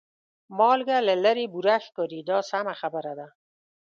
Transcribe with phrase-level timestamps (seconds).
[0.57, 3.27] مالګه له لرې بوره ښکاري دا سمه خبره ده.